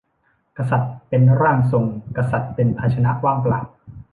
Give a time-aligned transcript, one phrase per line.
[0.57, 1.85] กษัตริย์เป็นร่างทรง
[2.17, 3.61] กษัตริย์เป็นภาชนะว่างเปล่า